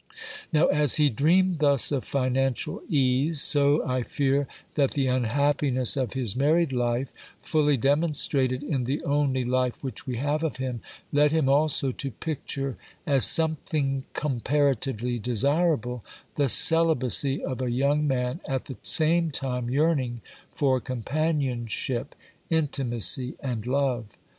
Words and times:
Now, 0.51 0.65
as 0.65 0.95
he 0.95 1.11
dreamed 1.11 1.59
thus 1.59 1.91
of 1.91 2.03
financial 2.05 2.81
ease, 2.87 3.39
so 3.39 3.85
I 3.87 4.01
fear 4.01 4.47
that 4.73 4.93
the 4.93 5.05
unhappiness 5.05 5.95
of 5.95 6.13
his 6.13 6.35
married 6.35 6.73
life, 6.73 7.13
fully 7.43 7.77
demonstrated 7.77 8.63
in 8.63 8.85
the 8.85 9.03
only 9.03 9.45
life 9.45 9.83
which 9.83 10.07
we 10.07 10.15
have 10.17 10.43
of 10.43 10.57
him, 10.57 10.81
led 11.11 11.31
him 11.31 11.47
also 11.47 11.91
to 11.91 12.09
picture, 12.09 12.77
as 13.05 13.25
something 13.25 14.03
comparatively 14.13 15.19
desirable, 15.19 16.03
the 16.33 16.49
celibacy 16.49 17.43
of 17.45 17.61
a 17.61 17.69
young 17.69 18.07
man 18.07 18.41
at 18.47 18.65
the 18.65 18.77
same 18.81 19.29
time 19.29 19.69
yearning 19.69 20.21
for 20.51 20.79
companionship, 20.79 22.15
intimacy 22.49 23.35
and 23.39 23.67
love. 23.67 24.07